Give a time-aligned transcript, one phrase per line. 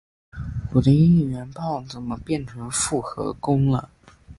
[0.73, 3.91] 我的应援棒怎么变成复合弓了？